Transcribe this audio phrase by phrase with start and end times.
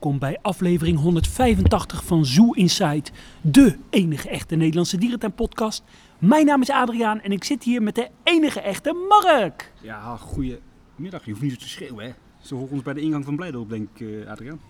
[0.00, 3.10] welkom bij aflevering 185 van Zoo Inside,
[3.40, 5.82] de enige echte Nederlandse dierentuin-podcast.
[6.18, 9.72] Mijn naam is Adriaan en ik zit hier met de enige echte Mark.
[9.80, 11.24] Ja, goedemiddag.
[11.24, 12.10] Je hoeft niet zo te schreeuwen, hè.
[12.40, 14.60] Ze horen ons bij de ingang van Blijdorp, denk ik, eh, Adriaan.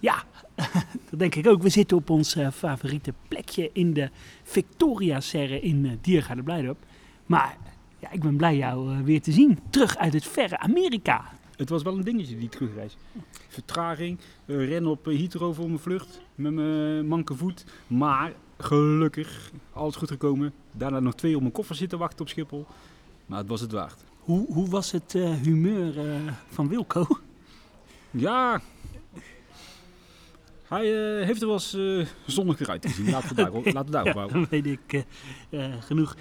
[0.00, 0.24] Ja,
[1.10, 1.62] dat denk ik ook.
[1.62, 4.10] We zitten op ons eh, favoriete plekje in de
[4.42, 6.84] Victoria-serre in uh, Diergaarde Blijdorp.
[7.26, 7.56] Maar
[7.98, 11.24] ja, ik ben blij jou weer te zien, terug uit het verre Amerika.
[11.58, 12.96] Het was wel een dingetje, die terugreis.
[13.48, 17.64] Vertraging, eh, rennen op uh, Heathrow voor mijn vlucht, met mijn manke voet.
[17.86, 20.52] Maar gelukkig, alles goed gekomen.
[20.72, 22.66] Daarna nog twee op mijn koffer zitten wachten op Schiphol.
[23.26, 24.04] Maar het was het waard.
[24.18, 27.06] Hoe, hoe was het eh, humeur eh, van Wilco?
[28.10, 28.60] Ja,
[30.68, 33.10] hij eh, heeft er wel eens eh, zonniger uit te zien.
[33.10, 34.40] Laten we daarop, laten we daarop Ja, houden.
[34.40, 35.04] dan weet ik
[35.50, 36.16] eh, eh, genoeg.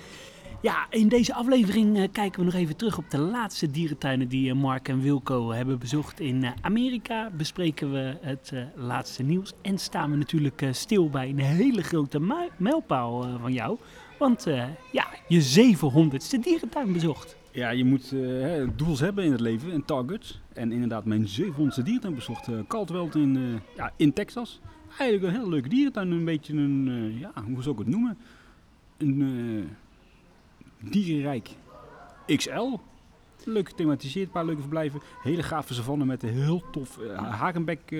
[0.62, 4.50] Ja, in deze aflevering eh, kijken we nog even terug op de laatste dierentuinen die
[4.50, 7.30] eh, Mark en Wilco hebben bezocht in eh, Amerika.
[7.38, 13.40] Bespreken we het laatste nieuws en staan we natuurlijk stil bij een hele grote mijlpaal
[13.40, 13.78] van jou.
[14.20, 14.46] Want
[14.92, 17.38] ja, je 700ste dierentuin bezocht.
[17.52, 20.42] Ja, je moet hè, doels hebben in het leven en targets.
[20.54, 22.48] En inderdaad, mijn 700ste dierentuin bezocht.
[22.48, 24.60] eh Caldwell in, ja, in Texas.
[25.00, 26.12] Eigenlijk een hele leuke dierentuin.
[26.12, 28.18] Een beetje een, ja, hoe zou ik het noemen?
[28.98, 29.70] Een
[30.82, 31.50] dierenrijk
[32.26, 32.78] XL.
[33.44, 35.02] Leuk gethematiseerd, een paar leuke verblijven.
[35.24, 38.00] Hele gave savanne met een heel tof uh, hagenbek eh,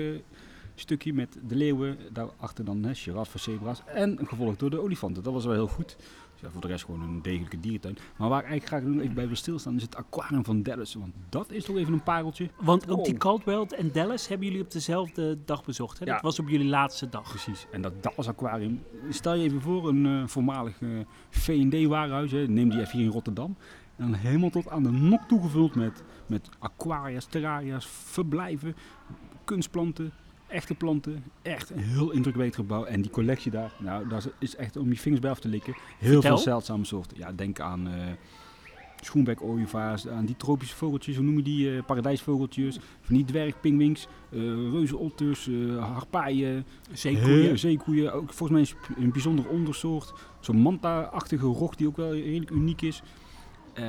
[0.74, 1.98] stukje met de leeuwen.
[2.12, 3.82] Daarachter dan hè, giraffen, zebra's.
[3.86, 5.22] En gevolgd door de olifanten.
[5.22, 5.96] Dat was wel heel goed.
[6.40, 7.98] Ja, voor de rest gewoon een degelijke dierentuin.
[8.16, 10.94] Maar waar ik eigenlijk graag even bij wil stilstaan is het aquarium van Dallas.
[10.94, 12.50] Want dat is toch even een pareltje.
[12.60, 13.22] Want ook die Wow.
[13.22, 15.98] Caldwell en Dallas hebben jullie op dezelfde dag bezocht.
[15.98, 16.04] Hè?
[16.04, 17.28] Dat was op jullie laatste dag.
[17.28, 17.66] Precies.
[17.70, 20.88] En dat Dallas Aquarium, stel je even voor een eh, voormalig eh,
[21.30, 23.56] V&D-warenhuis, hè, neem die even hier in Rotterdam.
[23.96, 28.76] En dan helemaal tot aan de nok toegevuld met, met aquaria's, terraria's, verblijven,
[29.44, 30.12] kunstplanten,
[30.48, 31.24] echte planten.
[31.42, 32.84] Echt een heel indrukwekkend gebouw.
[32.84, 35.72] En die collectie daar, nou, dat is echt om je vingers bij af te likken.
[35.98, 36.20] Heel Vertel.
[36.20, 37.18] veel zeldzame soorten.
[37.18, 37.94] Ja, denk aan eh
[39.04, 44.08] schoenbek ooievaars, aan die tropische vogeltjes, hoe noem je die, eh, paradijsvogeltjes, van die dwergpingwings,
[44.30, 44.40] eh
[44.72, 48.12] reuzenotters, eh harpaaien, Zeekoeien.
[48.12, 50.12] Ook volgens mij een, een bijzonder ondersoort.
[50.40, 53.02] Zo'n manta-achtige rog die ook wel redelijk uniek is.
[53.74, 53.84] Eh,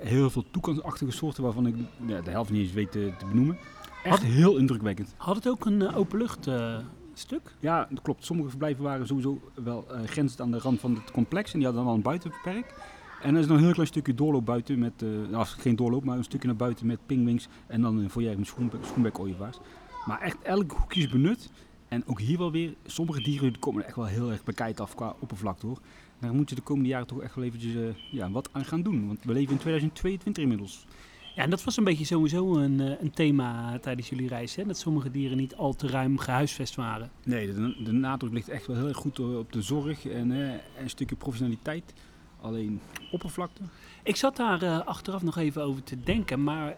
[0.00, 1.74] heel veel toekansachtige soorten waarvan ik
[2.06, 3.58] ja, de helft niet eens weet te benoemen.
[4.04, 5.14] Echt Had- heel indrukwekkend.
[5.16, 6.78] Had het ook een eh, openlucht eh,
[7.14, 7.54] stuk?
[7.60, 8.24] Ja, dat klopt.
[8.24, 11.52] Sommige verblijven waren sowieso wel eh grenzend aan de rand van het complex.
[11.52, 12.74] En die hadden dan wel een buitenperk.
[13.22, 16.16] En er is nog een heel klein stukje doorloop buiten met, nou geen doorloop, maar
[16.16, 17.48] een stukje naar buiten met pingwings.
[17.66, 19.58] En dan een foyer met schoenbek, schoenbek-ooievaars.
[20.06, 21.50] Maar echt elk hoekje is benut.
[21.88, 24.80] En ook hier wel weer, sommige dieren die komen er echt wel heel erg bekijkt
[24.80, 25.78] af qua oppervlakte hoor.
[26.20, 29.06] Daar moet je de komende jaren toch echt wel eventjes ja, wat aan gaan doen.
[29.06, 30.86] Want we leven in 2022 inmiddels.
[31.34, 34.54] Ja, en dat was een beetje sowieso een, eh, een thema tijdens jullie reis.
[34.54, 34.64] Hè?
[34.64, 37.10] Dat sommige dieren niet al te ruim gehuisvest waren.
[37.24, 40.82] Nee, de, de nadruk ligt echt wel heel erg goed op de zorg en eh,
[40.82, 41.94] een stukje professionaliteit.
[42.40, 42.80] Alleen
[43.10, 43.62] oppervlakte.
[44.02, 46.42] Ik zat daar eh, achteraf nog even over te denken.
[46.42, 46.76] Maar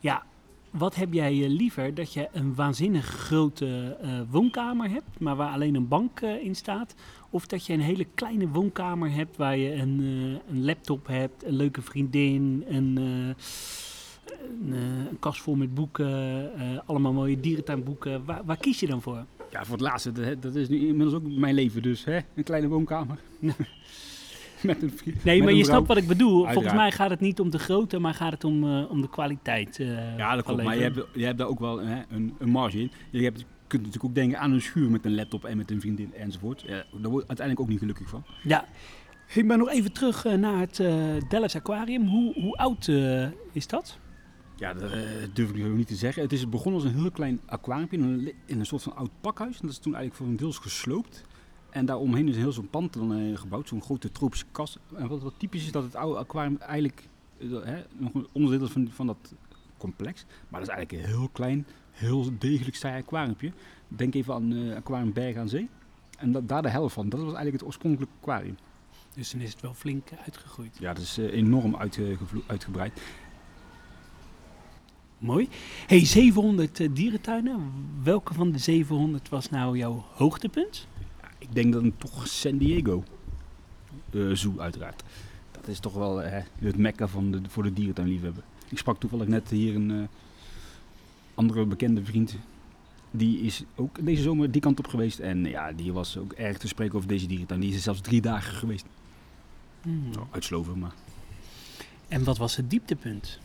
[0.00, 0.22] ja,
[0.78, 1.94] wat heb jij eh, liever?
[1.94, 6.54] Dat je een waanzinnig grote eh, woonkamer hebt, maar waar alleen een bank eh, in
[6.54, 6.94] staat?
[7.30, 9.98] Of dat je een hele kleine woonkamer hebt waar je een,
[10.48, 13.36] een laptop hebt, een leuke vriendin, een, een,
[15.08, 16.50] een kast vol met boeken,
[16.86, 18.24] allemaal mooie dierentuinboeken.
[18.24, 19.24] Waar, waar kies je dan voor?
[19.50, 22.04] Ja, voor het laatste, dat, dat is nu inmiddels ook mijn leven dus.
[22.04, 22.18] Hè?
[22.34, 23.18] Een kleine woonkamer.
[24.62, 25.74] met een Nee, maar je vrouw.
[25.74, 26.46] snapt wat ik bedoel.
[26.52, 29.08] Volgens mij gaat het niet om de grootte, maar gaat het om, eh, om de
[29.10, 29.80] kwaliteit.
[29.80, 30.62] eh, Ja, dat klopt.
[30.62, 32.90] Maar je hebt, je hebt daar ook wel hè, een, een marge in.
[33.10, 35.80] Je hebt, kunt natuurlijk ook denken aan een schuur met een laptop en met een
[35.80, 36.60] vriendin enzovoort.
[36.66, 38.24] Ja, daar word je uiteindelijk ook niet gelukkig van.
[38.42, 38.64] Ja.
[39.34, 40.94] Ik ben nog even terug eh, naar het eh,
[41.28, 42.06] Dallas Aquarium.
[42.06, 42.88] Hoe, hoe oud
[43.52, 43.98] is dat?
[44.58, 44.90] Ja, dat
[45.32, 46.22] durf ik niet te zeggen.
[46.22, 49.10] Het is begonnen als een heel klein aquarium in een, in een soort van oud
[49.20, 49.54] pakhuis.
[49.54, 51.24] En dat is toen eigenlijk voor een deels gesloopt.
[51.70, 54.78] En daaromheen is heel zo'n pand dan, eh, gebouwd, zo'n grote tropische kast.
[54.94, 57.08] En wat, wat typisch is dat het oude aquarium eigenlijk
[57.38, 59.34] eh, hè, nog een onderdeel is van, van dat
[59.76, 60.24] complex.
[60.48, 63.52] Maar dat is eigenlijk een heel klein, heel degelijk saai aquariumpje.
[63.88, 65.68] Denk even aan eh Aquarium Berg aan Zee.
[66.18, 67.08] En dat, daar de helft van.
[67.08, 68.56] Dat was eigenlijk het oorspronkelijke aquarium.
[69.14, 70.76] Dus dan is het wel flink uitgegroeid.
[70.78, 73.00] Ja, dat is enorm uitgevlo- uitgebreid.
[75.18, 75.48] Mooi.
[75.86, 77.72] Hey, 700 eh, dierentuinen.
[78.02, 80.86] Welke van de 700 was nou jouw hoogtepunt?
[81.48, 83.04] Ik denk dan toch San Diego.
[84.10, 85.02] De zoo uiteraard.
[85.50, 88.42] Dat is toch wel eh, het mekka van de, voor de dierentuinliefhebber.
[88.68, 90.08] Ik sprak toevallig net hier een eh,
[91.34, 92.36] andere bekende vriend.
[93.10, 95.18] Die is ook deze zomer die kant op geweest.
[95.18, 97.60] En ja, die was ook erg te spreken over deze dierentuin.
[97.60, 98.86] Die is er zelfs drie dagen geweest.
[99.82, 100.10] Hmm.
[100.12, 100.94] Nou, uit Sloven, maar...
[102.08, 103.38] En wat was het dieptepunt?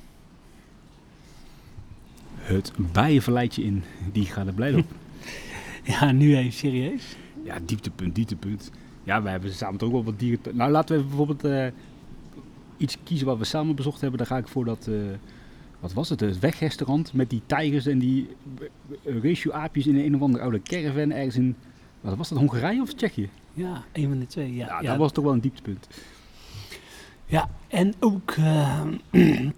[2.35, 4.85] Het bijenverleidje in die gaat er blij op.
[5.83, 7.15] Ja, nu even serieus.
[7.43, 8.71] Ja, dieptepunt, dieptepunt.
[9.03, 10.55] Ja, we hebben samen toch ook wel wat dieren.
[10.57, 11.67] Nou, laten we bijvoorbeeld eh,
[12.77, 14.17] iets kiezen wat we samen bezocht hebben.
[14.17, 14.95] Dan ga ik voor dat, eh,
[15.79, 18.29] wat was het, het wegrestaurant met die tijgers en die
[19.03, 21.55] uh, ratio-aapjes in een of andere oude caravan ergens in,
[22.01, 23.29] wat was dat, Hongarije of Tsjechië?
[23.53, 24.55] Ja, een van de twee.
[24.55, 25.87] Ja, Ja, ja, dat was toch wel een dieptepunt.
[27.25, 28.83] ja en ook, eh,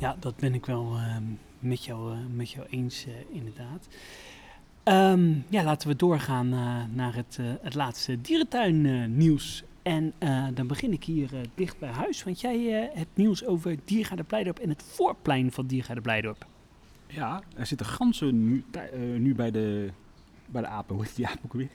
[0.00, 1.16] ja, dat ben ik wel eh,
[1.58, 3.88] met, jou, eh, met jou eens, eh, inderdaad.
[4.84, 9.62] Ehm, ja, laten we doorgaan eh, naar het, eh, het laatste dierentuin-nieuws.
[9.82, 14.22] en eh, dan begin ik hier dicht bij huis, want jij hebt nieuws over Diergaarde
[14.22, 16.46] Blijdorp en het voorplein van Diergaarde Blijdorp.
[17.06, 18.64] Ja, er zitten ganzen nu,
[19.18, 19.90] nu bij, de,
[20.46, 20.94] bij de apen.
[20.94, 21.68] Hoe heet die apen ook weer?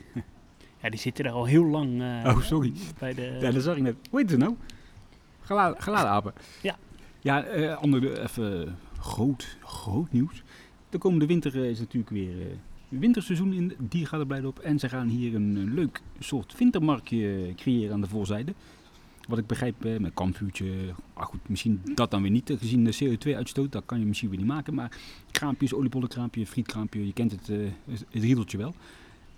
[0.82, 2.74] Ja, die zitten er al heel lang Oh, sorry.
[3.00, 3.38] bij de...
[3.42, 3.96] Ja, dat zag ik net.
[4.10, 4.56] Hoe heet het nou?
[5.42, 6.34] Gela- Geladen apen.
[6.62, 6.78] Ja.
[7.20, 7.40] Ja,
[7.74, 10.44] ander, even groot, groot nieuws.
[10.90, 12.36] De komende winter is natuurlijk weer
[12.90, 14.60] winterseizoen in Diergaarde Blijdorp.
[14.60, 18.54] En ze gaan hier een, leuk soort wintermarktje creëren aan de voorzijde.
[19.28, 20.74] Wat ik begrijp, met kampvuurtje.
[21.14, 23.72] Ah goed, misschien dat dan weer niet, gezien de CO2-uitstoot.
[23.72, 24.74] Dat kan je misschien weer niet maken.
[24.74, 24.98] Maar
[25.32, 28.74] kraampjes, oliebollenkraampje, frietkraampje, je kent het, eh, het riedeltje wel.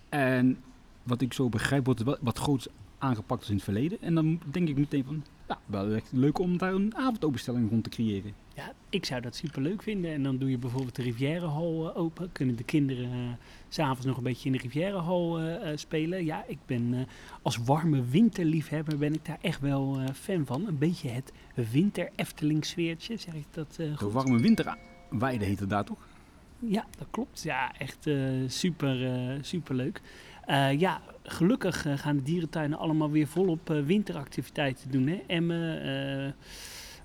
[0.09, 0.57] En
[1.03, 2.67] wat ik zo begrijp, wordt wat groots
[2.97, 4.01] aangepakt als in het verleden.
[4.01, 7.83] En dan denk ik meteen van, ja, wel echt leuk om daar een avondopenstelling rond
[7.83, 8.33] te creëren.
[8.55, 10.11] Ja, ik zou dat super leuk vinden.
[10.11, 12.31] En dan doe je bijvoorbeeld de Rivierenhal eh, open.
[12.31, 13.19] Kunnen de kinderen eh,
[13.69, 16.25] s s'avonds nog een beetje in de Rivierenhal eh, eh, spelen.
[16.25, 16.99] Ja, ik ben eh,
[17.41, 20.67] als warme winterliefhebber ben ik daar echt wel eh, fan van.
[20.67, 21.31] Een beetje het
[21.71, 24.11] winter Efteling sfeertje, zeg ik dat eh, De goed?
[24.11, 26.07] warme winterweide heet het daar toch?
[26.59, 27.41] Ja, dat klopt.
[27.43, 28.15] Ja, echt eh,
[28.47, 30.01] super, eh, super leuk.
[30.45, 35.07] Eh, ja, gelukkig eh, gaan de dierentuinen allemaal weer volop eh, winteractiviteiten doen.
[35.07, 35.21] Hè?
[35.27, 36.31] Emmen, eh,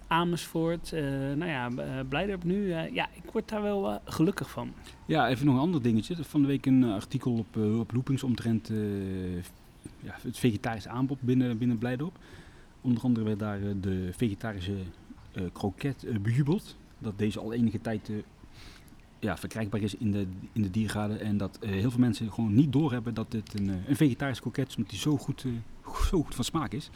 [0.06, 1.03] Amersfoort, eh,
[1.37, 2.73] nou ja, uh, Blijdorp nu.
[2.73, 4.73] eh, ja, ik word daar wel eh, gelukkig van.
[5.06, 6.17] Ja, even nog een ander dingetje.
[6.25, 7.93] Van de week een eh, artikel op, eh, op
[8.23, 9.37] omtrent eh,
[10.00, 11.79] ja, het vegetarisch aanbod binnen, binnen.
[12.81, 14.76] Onder andere werd daar eh, de vegetarische
[15.32, 16.76] eh kroket eh, bejubeld.
[16.99, 18.17] Dat deze al enige tijd eh,
[19.19, 21.14] ja, verkrijgbaar is in de, in de diergaarde.
[21.14, 24.41] En dat eh, heel veel mensen gewoon niet doorhebben dat het een, eh, een vegetarisch
[24.41, 25.50] kroket is, omdat die zo goed, eh,
[26.11, 26.91] zo goed van smaak is.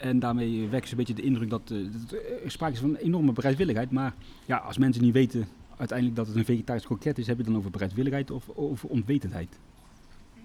[0.00, 2.96] En daarmee wekt ze een beetje de indruk dat, eh, dat er sprake is van
[2.96, 3.90] enorme bereidwilligheid.
[3.90, 4.14] Maar
[4.46, 7.56] ja, als mensen niet weten uiteindelijk dat het een vegetarisch kroket is, heb je dan
[7.56, 9.58] over bereidwilligheid of over onwetendheid?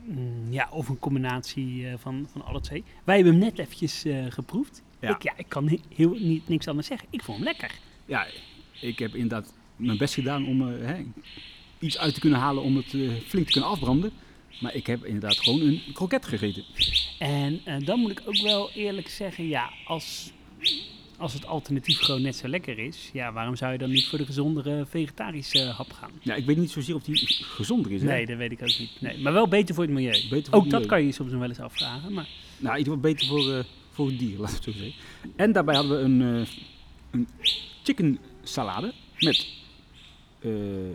[0.04, 2.84] Mm, ja, of een combinatie eh, van, van alle twee.
[3.04, 4.82] Wij hebben hem net eventjes eh, geproefd.
[5.00, 5.10] Ja.
[5.10, 7.08] Ik, ja, ik kan heel, niet, niks anders zeggen.
[7.12, 7.80] Ik vond hem lekker.
[8.06, 8.28] Ja,
[8.82, 11.06] ik heb inderdaad mijn best gedaan om hè,
[11.80, 12.90] iets uit te kunnen halen om het
[13.26, 14.12] flink te kunnen afbranden.
[14.60, 16.64] Maar ik heb inderdaad gewoon een kroket gegeten.
[17.20, 20.32] En eh, dan moet ik ook wel eerlijk zeggen, ja, als,
[21.18, 24.18] als het alternatief gewoon net zo lekker is, ja, waarom zou je dan niet voor
[24.18, 26.12] de gezondere vegetarische eh, hap gaan?
[26.22, 28.02] Ja, ik weet niet zozeer of die gezonder is.
[28.02, 28.08] hè?
[28.08, 29.02] Nee, dat weet ik ook niet.
[29.02, 30.12] Nee, maar wel beter voor het milieu.
[30.30, 32.14] Beter voor Ook het dat kan je je soms nog wel eens afvragen.
[32.14, 32.28] Maar
[32.58, 34.94] Nou, in ieder geval beter voor, eh, voor het dier, laten we het zo zeggen.
[35.36, 36.46] En daarbij hadden we een,
[37.12, 37.28] een
[37.84, 39.48] chicken salade met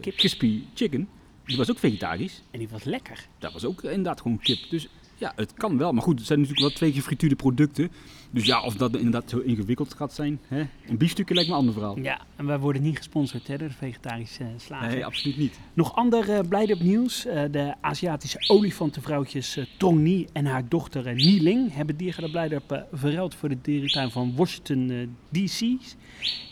[0.01, 0.17] Kip.
[0.17, 1.09] crispy chicken.
[1.51, 2.43] Die was ook vegetarisch.
[2.51, 3.27] en die was lekker.
[3.39, 4.59] Dat was ook inderdaad gewoon kip.
[4.71, 5.93] Dus ja, het kan wel.
[5.93, 7.91] Maar goed, het zijn natuurlijk wel twee gefrituurde producten.
[8.31, 10.41] Dus ja, of dat inderdaad zo ingewikkeld gaat zijn.
[10.49, 10.67] Hè?
[10.89, 11.99] Een biefstukje lijkt me een ander verhaal.
[11.99, 14.89] Ja, en wij worden niet gesponsord hè, door de vegetarische uh, slager.
[14.89, 15.59] Nee, absoluut niet.
[15.75, 17.27] Nog ander uh, Blijdorp nieuws.
[17.27, 22.73] Uh, de Aziatische olifantenvrouwtjes uh, Tong Ni en haar dochter uh, Niling hebben Diergaarde Blijdorp
[22.73, 25.61] uh, verruild voor de dierentuin van Washington DC.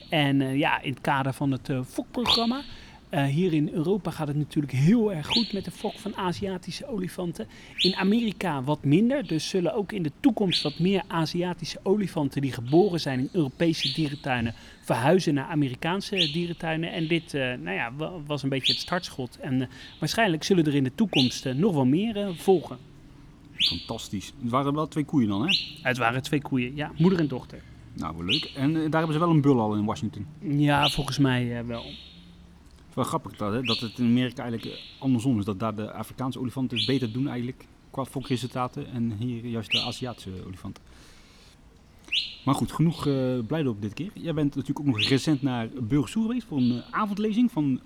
[0.08, 2.62] En ja, in het kader van het FOK-programma.
[3.10, 6.88] Uh, hier in Europa gaat het natuurlijk heel erg goed met de fok van Aziatische
[6.88, 7.46] olifanten.
[7.76, 12.52] In Amerika wat minder, dus zullen ook in de toekomst wat meer Aziatische olifanten die
[12.52, 16.92] geboren zijn in Europese dierentuinen verhuizen naar Amerikaanse dierentuinen.
[16.92, 17.92] En dit uh, nou ja,
[18.26, 19.38] was een beetje het startschot.
[19.40, 19.66] En uh,
[19.98, 22.78] waarschijnlijk zullen er in de toekomst nog wel meer volgen.
[23.54, 24.32] Fantastisch.
[24.42, 25.58] Het waren wel twee koeien dan, hè?
[25.82, 27.62] Het waren twee koeien, ja, moeder en dochter.
[27.92, 28.44] Nou, wel leuk.
[28.56, 30.26] En daar hebben ze wel een bul al in Washington.
[30.40, 31.84] Ja, volgens mij wel.
[32.99, 35.45] Wel grappig dat, hè, dat het in Amerika eigenlijk andersom is.
[35.45, 38.90] Dat daar de Afrikaanse olifanten het beter doen eigenlijk qua fokresultaten.
[38.93, 40.83] En hier juist de Aziatische olifanten.
[42.45, 44.11] Maar goed, genoeg uh, Blijdorp dit keer.
[44.14, 47.81] Jij bent natuurlijk ook nog recent naar Burgersoer geweest voor een uh, avondlezing van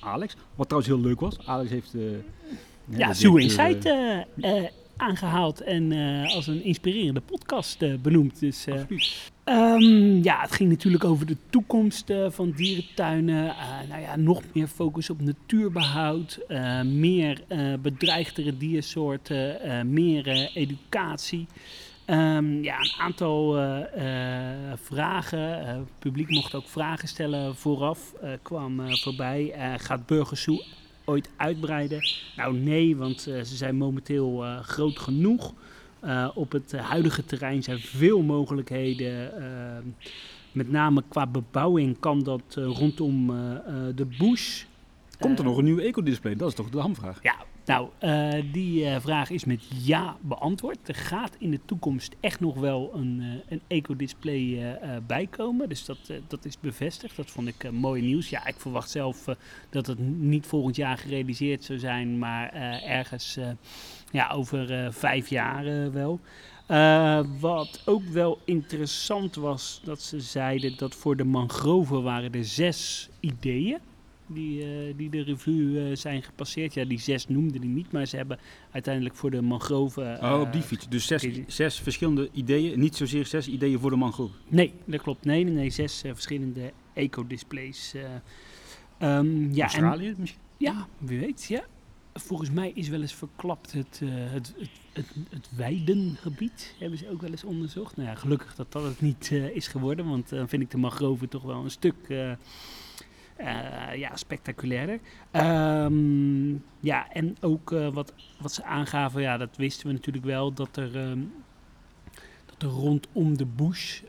[0.00, 0.34] Alex.
[0.54, 1.46] Wat trouwens heel leuk was.
[1.46, 1.94] Alex heeft...
[1.94, 2.16] Uh,
[2.88, 3.92] ja, Zoo Insight
[4.96, 5.92] aangehaald en
[6.26, 8.40] als een inspirerende podcast benoemd.
[8.40, 8.66] Dus,
[9.44, 13.44] Um, ja, het ging natuurlijk over de toekomst uh, van dierentuinen.
[13.44, 17.42] Uh, nou ja, nog meer focus op natuurbehoud, uh, meer
[17.80, 19.58] bedreigdere diersoorten,
[19.92, 21.46] meer educatie.
[22.06, 23.52] Um, ja, een aantal
[24.74, 25.66] vragen.
[25.66, 28.14] Het publiek mocht ook vragen stellen vooraf.
[28.42, 29.54] kwam voorbij.
[29.78, 30.64] gaat Burgersoe
[31.04, 32.00] ooit uitbreiden?
[32.36, 35.54] Nou nee, want eh, ze zijn momenteel eh, groot genoeg.
[36.02, 39.36] Eh, op het huidige terrein zijn veel mogelijkheden.
[39.36, 39.84] eh,
[40.52, 43.26] met name qua bebouwing kan dat eh, rondom
[43.94, 44.64] de bush.
[45.18, 46.36] Komt er nog een nieuw ecodisplay?
[46.36, 47.22] Dat is toch de hamvraag?
[47.22, 47.88] Ja, nou,
[48.52, 50.88] die vraag is met ja beantwoord.
[50.88, 55.68] Er gaat in de toekomst echt nog wel een, een ecodisplay bijkomen.
[55.68, 57.16] Dus dat, dat is bevestigd.
[57.16, 58.30] Dat vond ik mooi nieuws.
[58.30, 59.24] Ja, ik verwacht zelf
[59.70, 63.38] dat het niet volgend jaar gerealiseerd zou zijn, maar ergens
[64.12, 66.20] ja, over eh, vijf jaar eh, wel.
[66.66, 72.44] Eh, wat ook wel interessant was, dat ze zeiden dat voor de mangroven waren er
[72.44, 73.78] zes ideeën
[74.26, 76.74] die, die de revue zijn gepasseerd.
[76.74, 78.38] Ja, die zes noemden die niet, maar ze hebben
[78.70, 80.18] uiteindelijk voor de mangroven...
[80.22, 80.88] Oh, op die fiets.
[80.88, 82.80] Dus zes, zes verschillende ideeën.
[82.80, 84.34] Niet zozeer zes ideeën voor de mangrove.
[84.48, 85.24] Nee, dat klopt.
[85.24, 87.94] Nee, nee, nee zes verschillende eco-displays.
[88.98, 90.40] Ehm, ja, en, Australië misschien?
[90.56, 91.64] ja, wie weet, ja.
[92.14, 94.54] Volgens mij is wel eens verklapt het, eh, het,
[94.92, 96.74] het, het, weidengebied.
[96.78, 97.96] Hebben ze ook wel eens onderzocht.
[97.96, 100.08] Nou ja, gelukkig dat dat het niet eh, is geworden.
[100.08, 102.32] Want dan vind ik de mangroven toch wel een stuk eh,
[103.94, 105.00] ja, spectaculairder.
[105.30, 110.52] Ehm, ja, en ook wat, wat ze aangaven, ja, dat wisten we natuurlijk wel.
[110.52, 111.20] Dat er, ehm,
[112.46, 114.00] dat er rondom de bush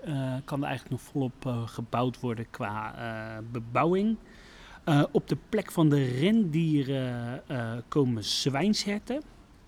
[0.46, 4.18] kan er eigenlijk nog volop gebouwd worden qua bebouwing.
[4.84, 9.22] Eh, op de plek van de rendieren eh, komen zwijnsherten.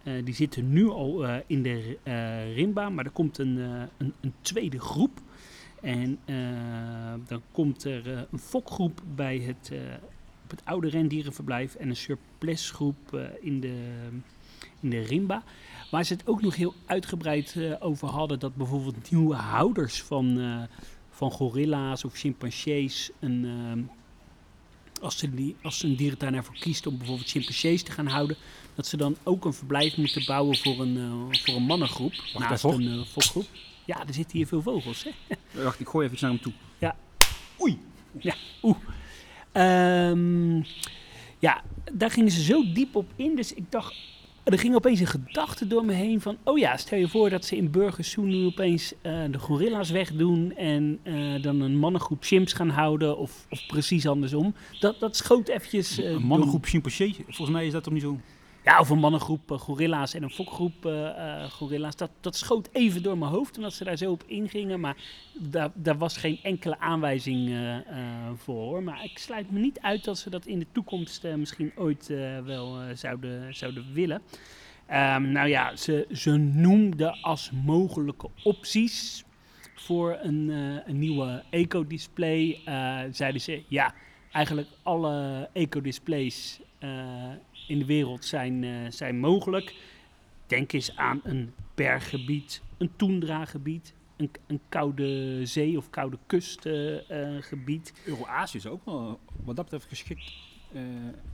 [0.03, 3.57] Eh, die zitten nu al in de eh rimba, maar er komt een,
[3.97, 5.21] een, een tweede groep.
[5.81, 6.19] En
[7.27, 9.71] dan komt er een fokgroep bij het,
[10.45, 13.97] op het oude rendierenverblijf en een surplusgroep eh, in, de,
[14.79, 15.43] in de rimba.
[15.91, 20.39] Waar ze het ook nog heel uitgebreid over hadden dat bijvoorbeeld nieuwe houders van,
[21.09, 23.89] van gorilla's of chimpansees een...
[25.01, 28.37] als ze, die, als een dierentuin ervoor kiest om bijvoorbeeld chimpansees te gaan houden,
[28.75, 32.13] dat ze dan ook een verblijf moeten bouwen voor een, eh, voor een mannengroep.
[32.33, 33.43] naast een uh.
[33.85, 35.03] Ja, er zitten hier veel vogels.
[35.03, 35.37] Hè?
[35.63, 36.53] Wacht, ik gooi even naar hem toe.
[37.61, 37.79] Oei.
[38.19, 38.77] Ja, oeh.
[39.51, 40.55] Ehm,
[41.39, 43.35] ja, daar gingen ze zo diep op in.
[43.35, 43.95] Dus ik dacht,
[44.53, 46.37] er ging opeens een gedachte door me heen van...
[46.43, 50.55] Oh ja, stel je voor dat ze in Burgersoen nu opeens eh, de gorilla's wegdoen...
[50.55, 54.53] en eh, dan een mannengroep chimps gaan houden of, of precies andersom.
[54.79, 55.99] Dat, dat schoot eventjes...
[55.99, 57.15] eh, Een mannengroep chimpansee.
[57.27, 58.19] Volgens mij is dat toch niet zo?
[58.65, 61.95] Ja, of een mannengroep eh, gorilla's en een fokgroep eh, eh, gorilla's.
[61.95, 64.79] Dat, dat schoot even door mijn hoofd omdat ze daar zo op ingingen.
[64.79, 64.95] Maar
[65.33, 67.55] daar, daar was geen enkele aanwijzing
[68.35, 68.83] voor.
[68.83, 72.07] Maar ik sluit me niet uit dat ze dat in de toekomst misschien ooit
[72.45, 74.21] wel zouden, zouden willen.
[74.85, 79.23] Ehm, nou ja, ze, ze noemden als mogelijke opties
[79.75, 80.49] voor een,
[80.85, 82.61] een nieuwe eco-display.
[83.11, 83.93] zeiden ze, ja,
[84.31, 86.59] eigenlijk alle eco-displays
[87.67, 89.75] in de wereld zijn, eh, zijn mogelijk.
[90.47, 97.93] Denk eens aan een berggebied, een toendra-gebied, een, een koude zee of koude kustgebied.
[98.05, 100.33] Euro-Azië zou ook wel wat dat betreft geschikt
[100.73, 100.81] eh,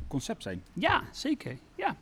[0.08, 0.64] concept zijn.
[0.74, 1.58] Ja, zeker.
[1.76, 1.98] Ja.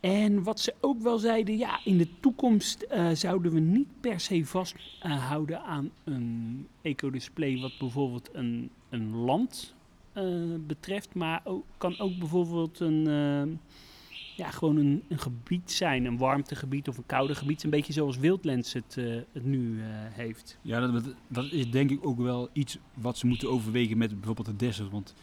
[0.00, 4.20] En wat ze ook wel zeiden, ja, in de toekomst eh, zouden we niet per
[4.20, 9.77] se vasthouden aan een ecodisplay wat bijvoorbeeld een, een land eh,
[10.66, 13.72] betreft, maar ook, kan ook bijvoorbeeld een, eh,
[14.36, 18.16] ja, gewoon een, een gebied zijn, een warmtegebied of een koude gebied, een beetje zoals
[18.16, 20.58] Wildlands het, eh, het nu eh, heeft.
[20.62, 24.46] Ja, dat, dat is denk ik ook wel iets wat ze moeten overwegen met bijvoorbeeld
[24.46, 24.90] de desert.
[24.90, 25.14] Want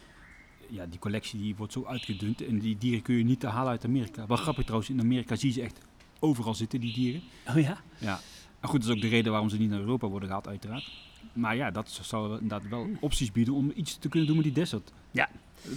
[0.69, 3.71] ja, die collectie die wordt zo uitgedund en die dieren kun je niet te halen
[3.71, 4.27] uit Amerika.
[4.27, 5.79] Wel grappig trouwens, in Amerika zie je ze echt
[6.19, 7.21] overal zitten, die dieren.
[7.49, 7.81] Oh ja?
[7.97, 8.19] Ja.
[8.65, 10.91] Maar goed, dat is ook de reden waarom ze niet naar Europa worden gehaald, uiteraard.
[11.34, 14.55] Maar ja, dat zou inderdaad wel opties bieden om iets te kunnen doen met die
[14.55, 14.91] desert.
[15.12, 15.29] Ja.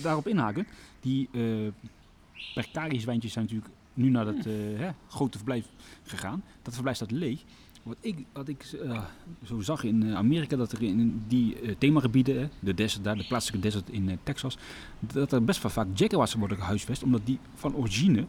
[0.03, 0.67] Daarop inhaken.
[1.01, 1.41] Die eh
[2.55, 5.67] Percari-zwijntjes zijn natuurlijk nu naar dat eh, hè, grote verblijf
[6.03, 6.43] gegaan.
[6.63, 7.41] Dat verblijf staat leeg.
[7.83, 9.05] Wat ik, wat ik eh,
[9.45, 13.27] zo zag in Amerika, dat er in die eh, themagebieden, hè, de desert daar, de
[13.27, 14.59] plaatselijke desert in Texas,
[15.01, 18.27] dat er best wel vaak jaguars worden gehuisvest, omdat die van origine,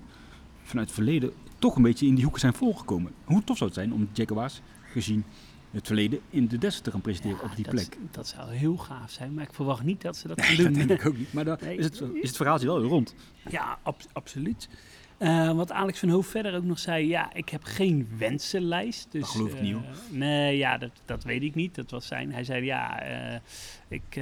[0.63, 3.12] vanuit het verleden, toch een beetje in die hoeken zijn voorgekomen.
[3.24, 4.62] Hoe tof zou het zijn om jaguars,
[4.92, 5.24] gezien
[5.72, 7.98] het verleden, in de desert te gaan presenteren Ja, op die dat, plek?
[8.12, 10.66] Dat zou heel gaaf zijn, maar ik verwacht niet dat ze dat Nee, doen.
[10.66, 11.34] dat denk ik ook niet.
[11.34, 11.78] Maar dan Nee.
[11.78, 13.16] is, het, is het verhaaltje wel weer rond.
[13.50, 14.70] Ja, ab- absoluut.
[15.18, 19.12] Eh, wat Alex van Hoof verder ook nog zei, ja, ik heb geen wensenlijst.
[19.12, 20.18] Dus, Dat geloof ik niet, eh, hoor.
[20.18, 21.75] Nee, ja, dat, dat weet ik niet.
[21.75, 22.34] Dat was zijn.
[22.34, 23.39] Hij zei, ja, eh,
[23.88, 24.16] ik,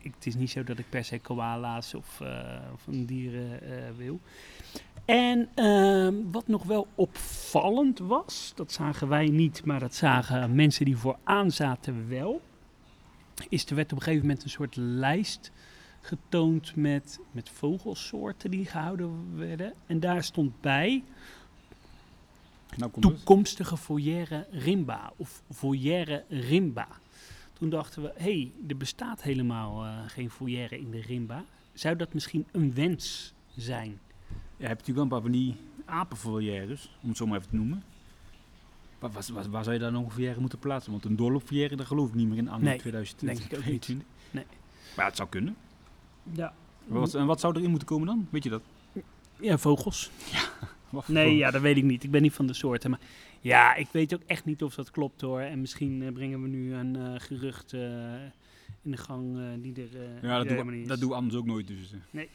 [0.00, 2.20] ik, het is niet zo dat ik per se koala's of,
[2.74, 3.60] of een dieren
[3.96, 4.20] wil.
[5.04, 10.84] En ehm, wat nog wel opvallend was, dat zagen wij niet, maar dat zagen mensen
[10.84, 12.40] die vooraan zaten wel,
[13.48, 15.52] is er werd op een gegeven moment een soort lijst
[16.00, 19.72] getoond met, met vogelsoorten die gehouden werden.
[19.86, 21.02] En daar stond bij
[22.76, 26.88] Nou toekomstige foyer rimba of foyer rimba.
[27.52, 31.44] Toen dachten we, hé, hey, er bestaat helemaal eh, geen foyer in de rimba.
[31.72, 34.00] Zou dat misschien een wens zijn?
[34.62, 37.56] Je hebt natuurlijk wel een paar van die apenvolières, om het zo maar even te
[37.56, 37.82] noemen.
[38.98, 39.10] Waar,
[39.50, 40.92] waar, zou je een volière moeten plaatsen?
[40.92, 43.48] Want een doorloopvolière, daar geloof ik niet meer in aan Nee, in 2020.
[43.48, 43.88] denk ik ook niet.
[44.30, 44.44] Nee.
[44.96, 45.56] Maar ja, het zou kunnen.
[46.32, 46.54] Ja,
[46.84, 48.28] Wat, en wat zou erin moeten komen dan?
[48.30, 48.62] Weet je dat?
[49.40, 50.10] ja vogels.
[50.90, 52.04] Voor- Nee, ja, dat weet ik niet.
[52.04, 52.90] Ik ben niet van de soorten.
[52.90, 53.00] Maar
[53.40, 55.40] ja, ik weet ook echt niet of dat klopt hoor.
[55.40, 57.80] En misschien eh, brengen we nu een eh, gerucht eh,
[58.82, 61.66] in de gang die er, Ja, dat, niet dat we anders ook nooit.
[61.66, 61.94] Dus.
[62.10, 62.28] Nee.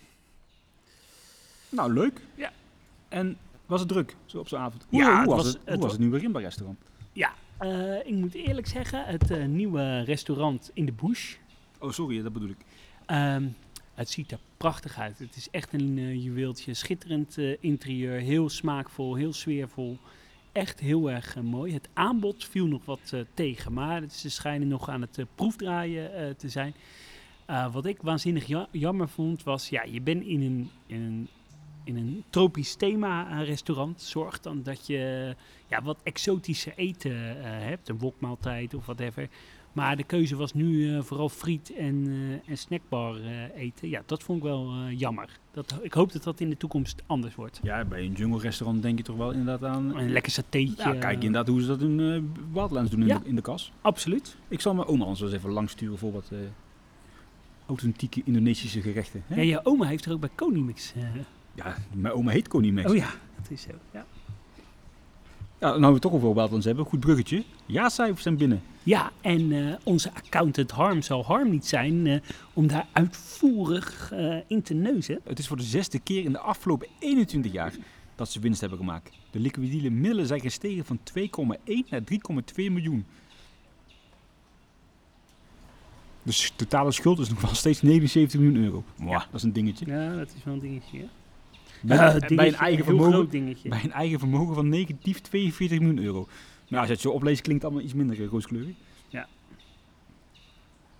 [1.69, 2.21] Nou, leuk.
[2.35, 2.51] Ja.
[3.07, 4.85] En was het druk zo op zo'n avond?
[4.89, 6.79] Hoe, Ja, hoe het was, was- het, het hoe was was- het nieuwe Rimba restaurant?
[7.13, 11.35] Ja, eh, ik moet eerlijk zeggen, het eh, nieuwe restaurant in de Bush.
[11.79, 12.57] Oh, sorry, dat bedoel ik.
[13.05, 13.47] Ehm,
[13.93, 15.19] het ziet er prachtig uit.
[15.19, 16.73] Het is echt een eh, juweeltje.
[16.73, 18.19] Schitterend interieur.
[18.19, 19.97] Heel smaakvol, heel sfeervol.
[20.51, 21.73] Echt heel erg mooi.
[21.73, 23.73] Het aanbod viel nog wat tegen.
[23.73, 26.73] Maar het- ze schijnen nog aan het proefdraaien te zijn.
[27.71, 29.69] Wat ik waanzinnig ja- jammer vond was...
[29.69, 31.27] Ja, je bent in een, in een,
[31.87, 34.01] in een tropisch thema restaurant.
[34.01, 35.35] Zorg dan dat je
[35.67, 37.89] ja, wat exotische eten eh, hebt.
[37.89, 39.27] Een wokmaaltijd of whatever.
[39.73, 43.15] Maar de keuze was nu eh, vooral friet en, eh, en snackbar
[43.55, 43.89] eten.
[43.89, 45.29] Ja, dat vond ik wel jammer.
[45.51, 47.59] Dat, ik hoop dat dat in de toekomst anders wordt.
[47.63, 49.97] Ja, bij een jungle restaurant denk je toch wel inderdaad aan...
[49.97, 50.93] Een lekker satéetje.
[50.93, 52.21] Ja, kijk inderdaad hoe ze dat in eh
[52.53, 53.17] Wildlands doen in, Ja.
[53.17, 53.71] de, in de kas.
[53.81, 54.37] Absoluut.
[54.47, 56.31] Ik zal mijn oma anders wel eens even langsturen voor wat
[57.65, 59.23] authentieke Indonesische gerechten.
[59.27, 59.35] Hè?
[59.35, 60.93] Ja, je oma heeft er ook bij Konimix.
[61.57, 62.89] Ja, mijn oma heet Connie Max.
[62.89, 63.09] oh ja,
[63.41, 63.69] dat is zo.
[63.91, 64.05] Ja,
[65.59, 67.43] Ja, nou we toch over Wildlands hebben, goed bruggetje.
[67.65, 68.61] Ja-cijfers zijn binnen.
[68.83, 72.19] ja en eh, onze accountant Harm zal Harm niet zijn eh,
[72.53, 75.19] om daar uitvoerig eh, in te neuzen.
[75.23, 77.73] Het is voor de zesde keer in de afgelopen 21 jaar
[78.15, 79.11] dat ze winst hebben gemaakt.
[79.31, 83.05] De liquidiele middelen zijn gestegen van 2,1 naar 3,2 miljoen.
[86.23, 88.83] Dus de totale schuld is nog wel steeds 79 miljoen euro.
[88.97, 89.85] Mwah, dat is een dingetje.
[89.85, 90.97] Ja, dat is wel een dingetje.
[90.97, 91.07] Ja.
[91.81, 93.29] Bij, Eh, bij een eigen vermogen,
[93.63, 96.27] bij een eigen vermogen van negatief 42 miljoen euro.
[96.67, 98.75] Nou, als je het zo opleest klinkt het allemaal iets minder eh, rooskleurig.
[99.07, 99.27] Ja.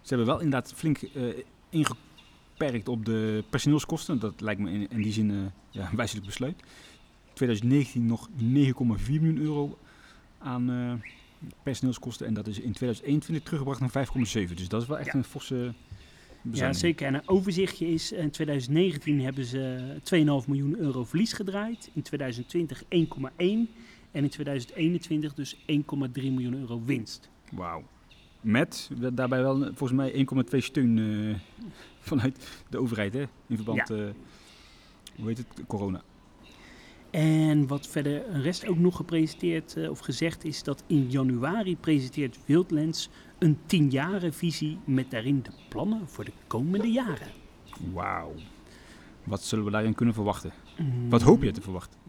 [0.01, 1.23] Ze hebben wel inderdaad flink eh,
[1.69, 4.19] ingeperkt op de personeelskosten.
[4.19, 5.37] Dat lijkt me in, in die zin eh,
[5.69, 6.63] ja, een wijzelijk besluit.
[7.33, 8.41] 2019 nog 9,4
[9.07, 9.77] miljoen euro
[10.39, 11.01] aan
[11.63, 12.27] personeelskosten.
[12.27, 14.53] En dat is in 2021 teruggebracht naar 5,7.
[14.53, 15.13] Dus dat is wel echt Ja.
[15.13, 15.73] een forse
[16.51, 17.07] Ja, zeker.
[17.07, 19.79] En een overzichtje is, in 2019 hebben ze
[20.43, 21.89] 2,5 miljoen euro verlies gedraaid.
[21.93, 22.87] In 2020 1,1.
[24.11, 25.65] En in 2021 dus 1,3
[26.13, 27.29] miljoen euro winst.
[27.51, 27.83] Wauw.
[28.41, 31.65] Met da- daarbij wel eh, volgens mij 1,2 steun eh,
[32.09, 33.23] vanuit de overheid hè?
[33.47, 33.97] in verband, eh
[35.15, 36.01] hoe heet het, corona.
[37.09, 41.77] En wat verder een rest ook nog gepresenteerd eh, of gezegd is dat in januari
[41.77, 47.27] presenteert Wildlands een 10 visie met daarin de plannen voor de komende jaren.
[47.93, 48.33] Wauw.
[49.23, 50.51] Wat zullen we daarin kunnen verwachten?
[50.77, 51.09] Mm.
[51.09, 51.99] Wat hoop je te verwachten?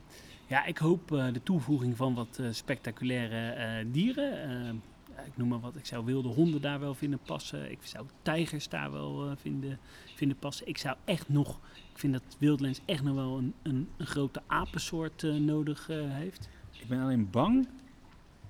[0.46, 4.82] Ja, ik hoop eh, de toevoeging van wat eh, spectaculaire eh, dieren.
[5.26, 7.70] Ik noem maar wat, ik zou wilde honden daar wel vinden passen.
[7.70, 9.78] Ik zou tijgers daar wel vinden,
[10.14, 10.68] vinden passen.
[10.68, 11.60] Ik zou echt nog,
[11.92, 16.48] ik vind dat Wildlands echt nog wel een, een, een grote apensoort nodig heeft.
[16.80, 17.68] Ik ben alleen bang,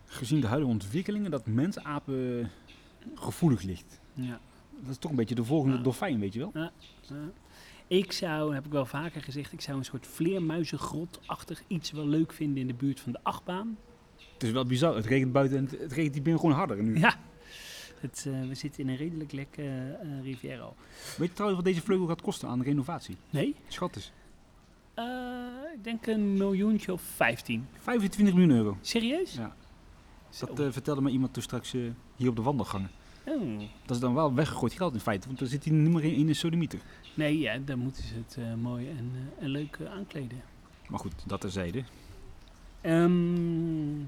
[0.09, 2.51] gezien de huidige ontwikkelingen, dat mensapen
[3.14, 4.01] gevoelig ligt.
[4.14, 4.40] Ja.
[4.81, 5.83] Dat is toch een beetje de volgende Ja.
[5.83, 6.51] dolfijn, weet je wel?
[6.55, 6.73] Ja.
[7.87, 12.33] Ik zou, heb ik wel vaker gezegd, ik zou een soort vleermuizengrotachtig iets wel leuk
[12.33, 13.77] vinden in de buurt van de achtbaan.
[14.33, 14.97] Het is wel bizar.
[14.97, 16.99] Het regent buiten en het, regent hier binnen gewoon harder nu.
[16.99, 17.14] Ja,
[18.01, 20.77] het, eh, we zitten in een redelijk lekker eh riviera al.
[21.18, 23.16] Weet je trouwens wat deze vleugel gaat kosten aan renovatie?
[23.31, 23.55] Nee?
[23.68, 24.12] Schat eens.
[24.94, 25.05] Eh,
[25.75, 27.66] ik denk een miljoentje of 15.
[27.81, 28.77] 25 miljoen euro.
[28.81, 29.35] Serieus?
[29.35, 29.57] Ja.
[30.38, 31.81] Dat eh, vertelde me iemand toen straks eh,
[32.17, 32.91] hier op de wandelgangen.
[33.25, 33.59] Oh.
[33.59, 36.14] Dat is dan wel weggegooid geld in feite, want er zit hier niet meer in,
[36.14, 36.79] in een sodemieter.
[37.14, 40.43] Nee, ja, dan moeten ze het eh, mooi en, en leuk aankleden.
[40.88, 41.85] Maar goed, dat terzijde.
[42.81, 44.01] Ehm,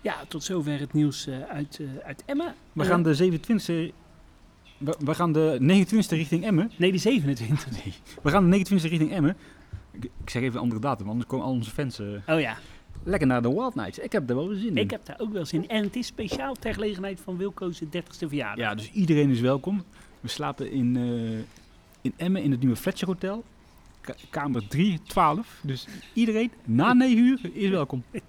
[0.00, 2.54] ja, tot zover het nieuws uit, uit Emmen.
[2.72, 3.94] We gaan de 27e...
[4.78, 6.70] We, we gaan de 29e richting Emmen.
[6.76, 7.70] Nee, die 27.
[7.84, 7.94] Nee.
[8.22, 9.36] We gaan de 29e richting Emmen.
[9.92, 12.58] Ik, ik zeg even een andere datum, anders komen al onze fans Oh ja,
[13.06, 13.98] lekker naar de Wild Nights.
[13.98, 14.76] Ik heb er wel zin in.
[14.76, 15.68] ik heb daar ook wel zin in.
[15.68, 18.64] En het is speciaal ter gelegenheid van Wilco's 30ste verjaardag.
[18.64, 19.84] Ja, dus iedereen is welkom.
[20.20, 21.38] We slapen in, eh,
[22.00, 23.44] in Emmen in het nieuwe Fletcher Hotel.
[24.00, 25.60] Ka- kamer 312.
[25.62, 28.02] Dus iedereen na 9 uur is welkom.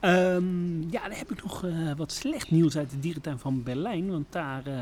[0.00, 4.10] Ehm, ja, dan heb ik nog eh, wat slecht nieuws uit de dierentuin van Berlijn.
[4.10, 4.80] Want daar, eh,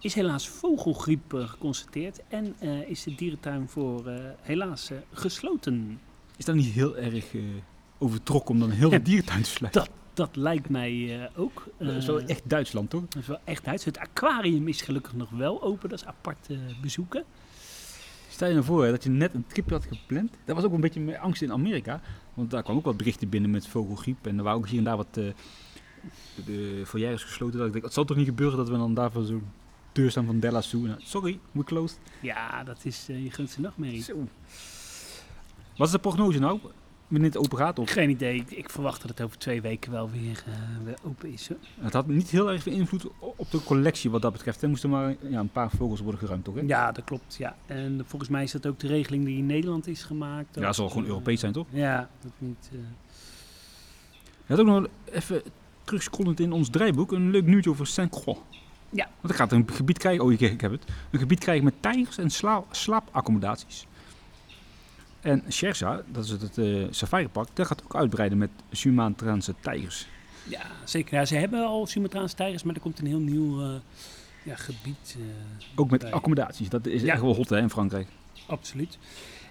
[0.00, 2.54] is helaas vogelgriep geconstateerd en
[2.86, 6.00] is de dierentuin voor helaas gesloten.
[6.36, 7.32] Is dat niet heel erg
[8.02, 9.86] overtrokken om dan heel de Ja, dierentuin te sluiten?
[10.14, 11.66] Dat lijkt mij eh, ook.
[11.78, 13.02] Dat is wel Eh, echt Duitsland, toch?
[13.08, 13.84] dat is wel echt Duits.
[13.84, 17.24] Het aquarium is gelukkig nog wel open, dat is apart eh, bezoeken.
[18.28, 20.30] Stel je nou voor hè, dat je net een tripje had gepland.
[20.44, 22.00] Dat was ook een beetje mijn angst in Amerika.
[22.34, 24.26] Want daar kwamen ook wat berichten binnen met vogelgriep.
[24.26, 25.32] En er waren ook hier en daar wat uh,
[26.44, 27.58] de foyers gesloten.
[27.58, 29.42] Dat ik denk, het zal toch niet gebeuren dat we dan daar voor zo'n
[29.92, 30.80] deur staan van Della Sue.
[30.86, 31.98] Nou, sorry, we closed.
[32.20, 34.02] Ja, dat is je grootste nachtmerrie.
[34.02, 34.28] Zo.
[35.76, 36.58] Wat is de prognose nou?
[37.12, 37.78] Wanneer het open gaat?
[37.78, 37.90] Of?
[37.90, 38.36] Geen idee.
[38.36, 40.52] Ik, ik verwacht dat het over twee weken wel weer, eh,
[40.84, 41.48] weer open is.
[41.48, 41.56] hoor.
[41.80, 44.62] Het had niet heel erg veel invloed op de collectie wat dat betreft.
[44.62, 46.54] Er moesten maar ja, een paar vogels worden geruimd, toch?
[46.54, 46.60] Hè?
[46.66, 47.34] Ja, dat klopt.
[47.38, 47.56] Ja.
[47.66, 50.54] En volgens mij is dat ook de regeling die in Nederland is gemaakt.
[50.54, 51.66] Ja, dat zal gewoon Eh, Europees zijn, toch?
[51.70, 52.68] Ja, dat niet.
[52.72, 52.78] eh,
[54.46, 55.42] Je had ook nog even
[55.84, 58.40] terugscrollend in ons draaiboek een leuk nieuwtje over Saint-Croix.
[58.90, 59.08] Ja.
[59.20, 61.74] Want ik gaat een gebied krijgen, oh ik, ik heb het, een gebied krijgen met
[61.80, 63.86] tijgers en sla, slaapaccommodaties.
[65.22, 70.06] En Sherza, dat is het, het eh, safaripark, dat gaat ook uitbreiden met Sumatraanse tijgers.
[70.48, 71.14] ja, zeker.
[71.18, 73.74] Ja, ze hebben al Sumatraanse tijgers, maar er komt een heel nieuw eh,
[74.42, 75.16] ja, gebied.
[75.18, 75.24] eh,
[75.74, 76.12] Ook met bij.
[76.12, 77.12] accommodaties, dat is Ja.
[77.12, 78.08] echt wel hot hè, in Frankrijk.
[78.46, 78.98] Absoluut.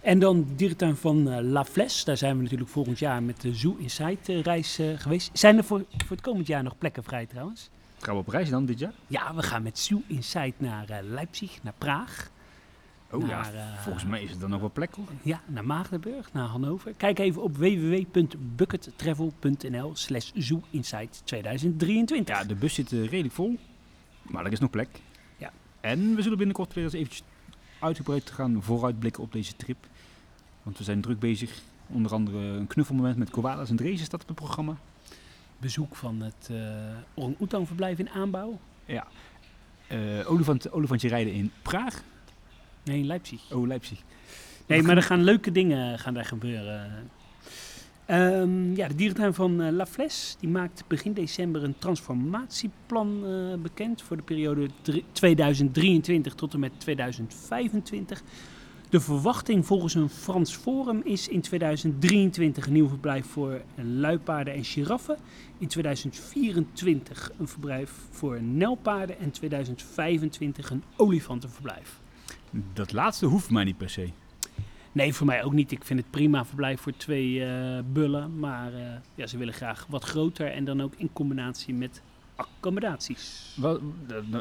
[0.01, 2.05] En dan de dierentuin van La Flèche.
[2.05, 5.29] Daar zijn we natuurlijk volgend jaar met de Zoo Inside reis geweest.
[5.33, 7.69] Zijn er voor, voor het komend jaar nog plekken vrij trouwens?
[7.99, 8.93] Gaan we op reis dan dit jaar?
[9.07, 12.29] Ja, we gaan met Zoo Inside naar Leipzig, naar Praag.
[13.11, 15.05] Oh naar, ja, eh, volgens mij is het dan nog wel plek hoor.
[15.21, 16.93] Ja, naar Maagdenburg, naar Hannover.
[16.97, 22.37] Kijk even op www.buckettravel.nl slash Zoo Inside 2023.
[22.37, 23.57] Ja, de bus zit eh, redelijk vol,
[24.21, 24.89] maar er is nog plek.
[25.37, 25.51] Ja.
[25.79, 27.23] En we zullen binnenkort weer eens eventjes
[27.79, 29.87] uitgebreid gaan vooruitblikken op deze trip.
[30.63, 31.61] Want we zijn druk bezig.
[31.87, 34.77] Onder andere een knuffelmoment met koalas en drezen staat op het programma.
[35.57, 36.57] Bezoek van het uh,
[37.39, 38.59] orang verblijf in aanbouw.
[38.85, 39.07] Ja.
[39.91, 42.03] Uh, olifant, olifantje rijden in Praag.
[42.83, 43.51] Nee, Leipzig.
[43.51, 44.03] Oh, Leipzig.
[44.65, 47.09] Nee, maar er gaan leuke dingen gaan daar gebeuren.
[48.11, 53.53] Um, ja, de dierentuin van uh, La Flèche die maakt begin december een transformatieplan uh,
[53.61, 54.69] bekend voor de periode
[55.11, 58.23] 2023 tot en met 2025.
[58.89, 64.63] De verwachting volgens een Frans Forum is in 2023 een nieuw verblijf voor luipaarden en
[64.63, 65.17] giraffen.
[65.57, 72.00] In 2024 een verblijf voor nelpaarden en 2025 een olifantenverblijf.
[72.73, 74.09] Dat laatste hoeft mij niet per se.
[74.91, 75.71] Nee, voor mij ook niet.
[75.71, 78.39] Ik vind het prima verblijf voor twee uh, bullen.
[78.39, 78.79] Maar uh,
[79.15, 82.01] ja, ze willen graag wat groter en dan ook in combinatie met
[82.35, 83.55] accommodaties.
[83.61, 83.79] Wel,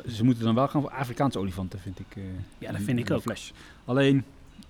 [0.08, 2.16] ze moeten dan wel gaan voor Afrikaanse olifanten, vind ik.
[2.16, 2.24] Uh,
[2.58, 3.22] ja, dat vind ik ook.
[3.22, 3.50] Flash.
[3.84, 4.24] Alleen,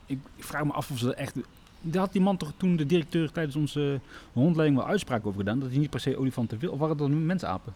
[0.07, 1.35] ik, ik, vraag me af of ze echt...
[1.81, 4.01] Daar had die man toch toen de directeur tijdens onze
[4.35, 5.61] rondleiding wel uitspraak over gedaan...
[5.61, 6.73] dat hij niet per se olifanten wil.
[6.73, 7.73] Of waren dat mensapen?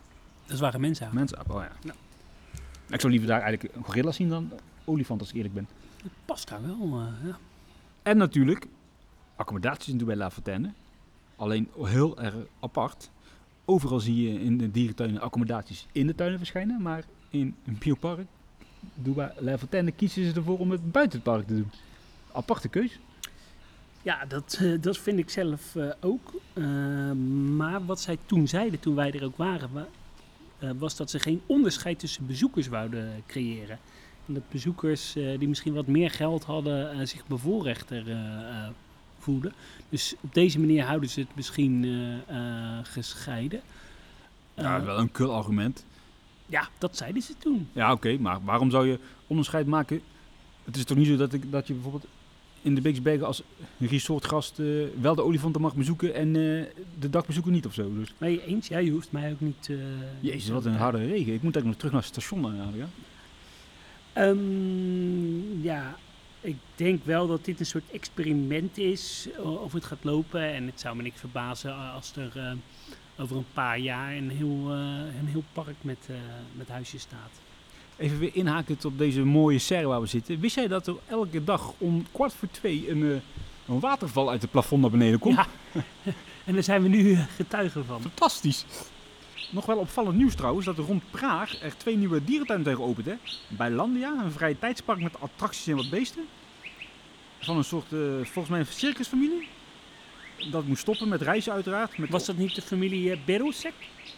[0.47, 1.15] Dat waren mensapen.
[1.15, 1.73] Mensapen, oh ja.
[1.83, 1.97] Nou.
[2.89, 4.53] Ik zou liever daar eigenlijk een gorilla zien dan
[4.85, 5.69] olifant, als ik eerlijk ben.
[6.03, 7.39] Dat past daar wel, ja.
[8.03, 8.67] En natuurlijk,
[9.37, 10.73] accommodaties doen bij La Fontaine.
[11.37, 13.11] Alleen heel erg apart.
[13.65, 16.83] Overal zie je in de dierentuinen accommodaties in de tuinen verschijnen.
[16.83, 18.27] Maar in een biopark,
[18.95, 21.71] bij La Fontaine, kiezen ze ervoor om het buiten het park te doen.
[22.33, 22.99] Aparte keus.
[24.03, 26.33] Ja, dat, uh, dat vind ik zelf uh, ook.
[26.55, 27.13] Uh,
[27.57, 29.71] maar wat zij toen zeiden, toen wij er ook waren,
[30.79, 33.79] was dat ze geen onderscheid tussen bezoekers wouden creëren.
[34.27, 38.17] Dat bezoekers uh, die misschien wat meer geld hadden uh, zich bevoorrechter uh,
[39.19, 39.53] voelden.
[39.89, 41.87] Dus op deze manier houden ze het misschien
[42.83, 43.61] gescheiden.
[44.55, 45.85] Ja, wel een kul argument.
[46.47, 47.69] Ja, dat zeiden ze toen.
[47.73, 50.01] Ja, oké, okay, maar waarom zou je onderscheid maken?
[50.65, 52.07] Het is toch niet zo dat, ik, dat je bijvoorbeeld
[52.63, 53.43] in de Beeksbergen als
[53.79, 54.57] resortgast
[55.01, 56.33] wel de olifanten mag bezoeken en
[56.99, 57.95] de dagbezoeker niet of zo.
[57.95, 58.15] Dus.
[58.19, 58.69] Nee, eens.
[58.69, 59.71] Ja, je hoeft mij ook niet...
[60.21, 61.35] Jezus, wat een harde regen.
[61.35, 62.91] Ik moet eigenlijk nog terug naar het station eigenlijk.
[64.19, 65.97] Um, ja,
[66.41, 70.53] ik denk wel dat dit een soort experiment is of het gaat lopen.
[70.53, 72.53] En het zou me niks verbazen als er uh,
[73.19, 76.17] over een paar jaar een heel, uh, een heel park met, uh,
[76.53, 77.31] met huisjes staat.
[77.97, 80.41] Even weer inhakend op deze mooie serre waar we zitten.
[80.41, 83.21] Wist jij dat er elke dag om kwart voor twee een,
[83.69, 85.37] een waterval uit het plafond naar beneden komt?
[85.37, 85.47] Ja,
[86.47, 88.01] en daar zijn we nu getuigen van.
[88.01, 88.65] Fantastisch.
[89.51, 93.07] Nog wel opvallend nieuws trouwens, dat er rond Praag er twee nieuwe dierentuinen geopend.
[93.07, 93.15] Hè?
[93.49, 96.25] Bij Landia, een vrije tijdspark met attracties en wat beesten.
[97.41, 99.49] Van een soort, uh, volgens mij een circusfamilie.
[100.51, 101.99] Dat moest stoppen met reizen uiteraard.
[101.99, 103.75] Met Was dat niet de familie uh, Berosek?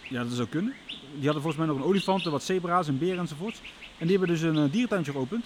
[0.08, 0.74] Ja, dat zou kunnen.
[1.14, 3.60] Die hadden volgens mij nog een olifant, wat zebra's en beren enzovoort.
[3.98, 5.44] En die hebben dus een uh, dierentuintje geopend.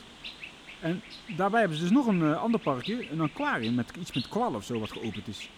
[0.80, 1.02] En
[1.36, 4.64] daarbij hebben ze dus nog een ander parkje, een aquarium met iets met kwal of
[4.64, 5.48] zo wat geopend is.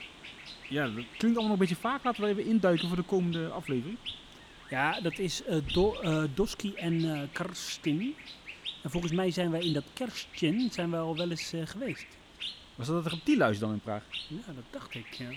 [0.72, 2.04] Ja, dat klinkt allemaal nog een beetje vaak.
[2.04, 3.98] Laten we even induiken voor de komende aflevering.
[4.70, 8.14] Ja, dat is Do, eh, Doski en eh Karstin.
[8.82, 12.06] En volgens mij zijn wij in dat Kerstin zijn we al wel eens geweest.
[12.74, 14.02] Was dat het reptielhuis dan in Praag?
[14.28, 15.06] Ja, dat dacht ik.
[15.12, 15.28] Ja,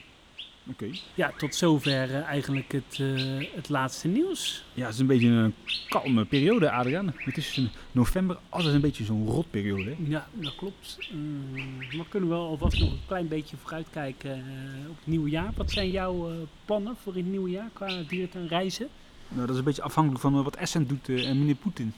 [0.69, 0.86] Oké.
[1.13, 4.63] ja tot zover eh, eigenlijk het, eh, het laatste nieuws.
[4.73, 5.54] Ja, het is een beetje een
[5.89, 7.13] kalme periode, Adriaan.
[7.17, 9.84] Het is in november altijd een beetje zo'n rotperiode.
[9.89, 9.95] hè?
[10.08, 10.97] Ja, dat klopt.
[11.01, 15.51] Eh, maar kunnen we alvast nog een klein beetje vooruitkijken eh, op het nieuwe jaar?
[15.56, 16.30] Wat zijn jouw
[16.65, 18.88] plannen voor het nieuwe jaar qua dierentuin reizen?
[19.28, 21.93] Nou, dat is een beetje afhankelijk van wat Essen doet en meneer Poetin.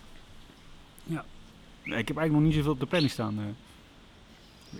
[1.04, 1.26] Ja.
[1.84, 3.56] Nee, ik heb eigenlijk nog niet zoveel op de planning staan.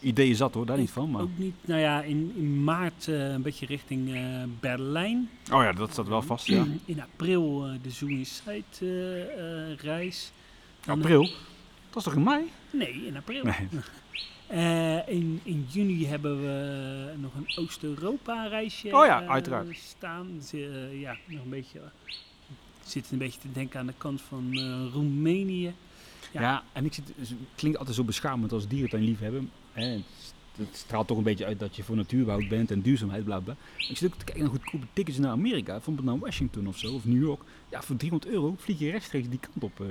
[0.02, 1.12] Ideeën zat hoor, daar niet van.
[1.12, 1.22] Maar...
[1.22, 5.30] Ook niet, nou ja, in, in maart eh, een beetje richting eh, Berlijn.
[5.52, 6.66] Oh ja, dat staat wel vast, ja.
[6.86, 10.32] In april eh, de Suicide reis.
[10.86, 11.22] Dan, April?
[11.90, 12.44] Dat is toch in mei?
[12.72, 13.44] nee, in april.
[13.44, 13.68] Nee.
[15.08, 19.78] In, in juni hebben we nog een Oost-Europa reisje Oh ja, uiteraard.
[19.78, 20.28] staan.
[20.40, 20.52] Dus,
[21.00, 21.80] ja, nog een beetje.
[21.80, 21.86] eh,
[22.86, 24.58] zit een beetje te denken aan de kant van
[24.94, 25.74] Roemenië.
[26.32, 26.42] Ja.
[26.42, 26.64] Ja.
[26.74, 29.42] en ik zit, het klinkt altijd zo beschamend als dierentuinliefhebber.
[29.84, 30.00] Hè,
[30.58, 33.56] het, straalt toch een beetje uit dat je voor natuurbehoud bent en duurzaamheid, bla bla.
[33.90, 36.94] Ik zit ook te kijken naar goedkope tickets naar Amerika, bijvoorbeeld naar Washington of zo,
[36.94, 37.42] of New York.
[37.70, 39.80] Ja, voor 300 euro vlieg je rechtstreeks die kant op.
[39.82, 39.88] eh.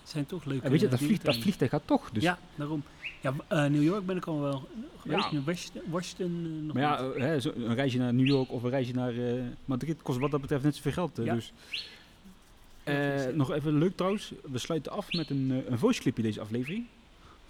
[0.00, 2.10] Het zijn toch leuke En weet je, dat, eh, vlieg, dat vliegtuig gaat toch.
[2.10, 2.22] Dus.
[2.22, 2.82] Ja, daarom.
[3.20, 4.68] Ja, eh, New York ben ik al wel
[5.00, 5.30] geweest.
[5.30, 5.42] Ja.
[5.44, 8.70] Washington, Washington eh, nog Maar ja, hè, zo- een reisje naar New York of een
[8.70, 9.12] reisje naar
[9.64, 11.20] Madrid kost wat dat betreft net zoveel geld.
[11.22, 11.34] Ja.
[11.34, 11.52] Dus.
[13.34, 16.86] Nog even leuk trouwens, we sluiten af met een, een voice clipje deze aflevering.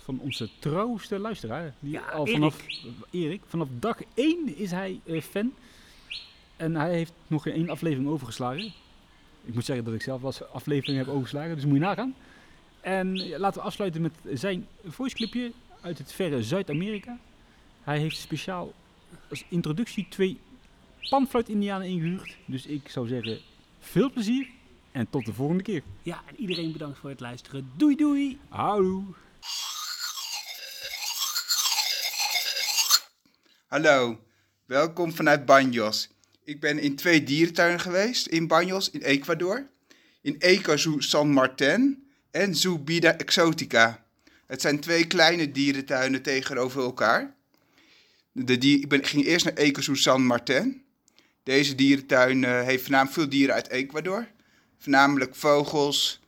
[0.04, 1.74] Van onze trouwste luisteraar.
[1.80, 2.66] Die Ja, al vanaf,
[3.10, 5.52] Erik, vanaf dag 1 is hij eh, fan.
[6.56, 8.72] En hij heeft nog geen één aflevering overgeslagen.
[9.44, 12.14] Ik moet zeggen dat ik zelf wel eens aflevering heb overgeslagen, dus moet je nagaan.
[12.80, 17.18] En laten we afsluiten met zijn voice clipje uit het verre Zuid-Amerika.
[17.82, 18.72] Hij heeft speciaal
[19.30, 20.38] als introductie twee
[21.08, 22.36] panfluit-indianen ingehuurd.
[22.44, 23.38] Dus ik zou zeggen,
[23.78, 24.48] veel plezier
[24.92, 25.82] en tot de volgende keer.
[26.02, 27.70] Ja, en iedereen bedankt voor het luisteren.
[27.76, 28.38] Doei doei!
[28.48, 29.04] Houdoe!
[33.74, 34.20] Hallo,
[34.66, 36.08] welkom vanuit Banjos.
[36.44, 39.66] Ik ben in twee dierentuinen geweest in Banjos in Ecuador.
[40.20, 44.04] In Ecozoo San Martin en Zoo Bida Exotica.
[44.46, 47.34] Het zijn twee kleine dierentuinen tegenover elkaar.
[48.32, 50.84] De ik ben, ging eerst naar Ecozoo San Martin.
[51.42, 54.28] Deze dierentuin eh, heeft voornamelijk veel dieren uit Ecuador.
[54.78, 56.20] Voornamelijk vogels,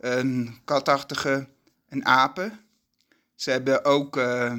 [0.00, 1.48] een katachtige
[1.88, 2.60] en apen.
[3.34, 4.16] Ze hebben ook...
[4.16, 4.54] eh,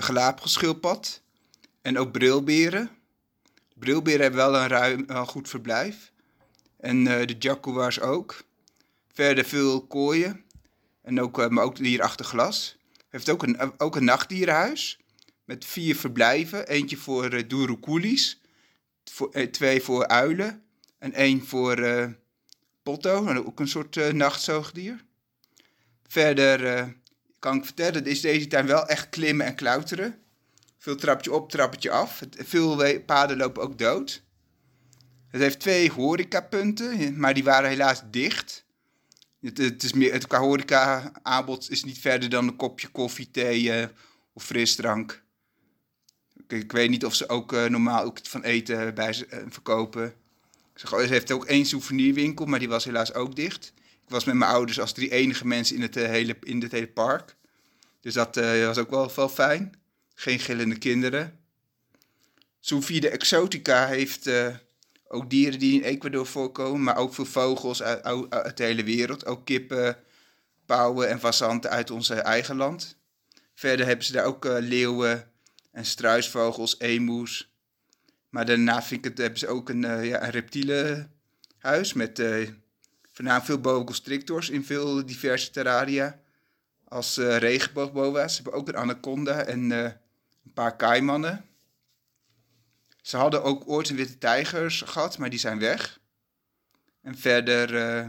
[0.00, 1.22] de Galapagosschildpad
[1.82, 2.90] en ook brilberen.
[3.74, 6.12] Brilberen hebben wel een, ruim, een goed verblijf.
[6.76, 8.44] En eh, de jaguars ook.
[9.12, 10.44] Verder veel kooien.
[11.02, 12.76] En ook, eh, maar ook dieren achter glas.
[13.08, 14.98] Heeft ook een, ook een nachtdierenhuis.
[15.44, 16.68] Met vier verblijven.
[16.68, 17.40] Eentje voor uh,
[19.50, 20.64] twee voor uilen.
[20.98, 22.06] En één voor eh,
[22.82, 23.34] potto.
[23.34, 25.04] Ook een soort nachtzoogdier.
[26.06, 26.94] Verder
[27.40, 30.18] kan ik vertellen, is deze tuin wel echt klimmen en klauteren.
[30.78, 32.22] Veel trapje op, trappetje af.
[32.30, 34.22] Veel paden lopen ook dood.
[35.28, 38.64] Het heeft twee horecapunten, maar die waren helaas dicht.
[39.40, 43.72] Het, is meer, het qua horeca aanbod is niet verder dan een kopje koffie, thee
[43.72, 43.88] eh,
[44.32, 45.22] of frisdrank.
[46.48, 50.14] Ik, weet niet of ze ook eh, normaal ook van eten bij ze eh, verkopen.
[50.92, 53.72] Oh, ze heeft ook één souvenirwinkel, maar die was helaas ook dicht.
[54.10, 56.88] Was met mijn ouders als drie enige mensen in het, eh, hele, in het hele
[56.88, 57.36] park.
[58.00, 59.74] Dus dat eh, was ook wel, wel fijn.
[60.14, 61.38] Geen gillende kinderen.
[62.60, 64.54] Zoofie de Exotica heeft eh,
[65.08, 69.26] ook dieren die in Ecuador voorkomen, maar ook veel vogels uit, uit, de hele wereld.
[69.26, 69.96] Ook kippen,
[70.66, 72.96] pauwen en fazanten uit ons eigen land.
[73.54, 75.30] Verder hebben ze daar ook leeuwen
[75.72, 77.54] en struisvogels, emus.
[78.28, 82.22] Maar daarna vind ik het, hebben ze ook een, ja, een reptielenhuis met
[83.20, 86.20] voornamelijk veel boa constrictors in veel diverse terraria.
[86.84, 88.34] Als eh regenboogboa's.
[88.34, 89.82] Ze hebben ook een anaconda en eh,
[90.44, 91.44] een paar kaimannen.
[93.02, 96.00] Ze hadden ook ooit een witte tijgers gehad, maar die zijn weg.
[97.02, 98.08] En verder, eh,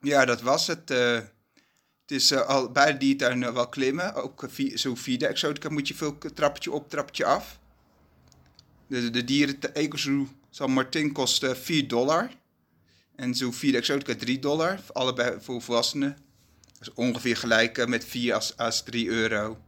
[0.00, 0.88] ja, dat was het.
[0.88, 4.14] het is al bij eh, wel klimmen.
[4.14, 7.58] Ook uh, via, zo via de exotica moet je veel trappetje op, trappetje af.
[8.86, 12.30] De, de dieren, de Ecozoo San Martin kost eh, 4 dollar.
[13.16, 14.80] En zo via de exotica 3 dollar.
[14.92, 16.16] Allebei voor volwassenen.
[16.78, 19.58] Dat is ongeveer gelijk eh, met 4 als, als 3 euro.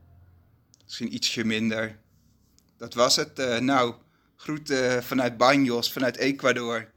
[0.84, 1.98] Misschien ietsje minder.
[2.76, 3.38] Dat was het.
[3.38, 3.94] eh, nou,
[4.36, 6.90] groeten vanuit Banjos, vanuit Ecuador.